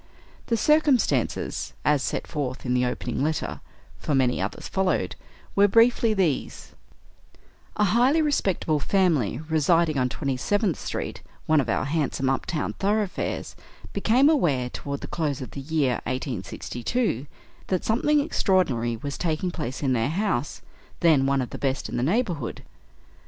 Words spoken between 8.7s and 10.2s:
family residing on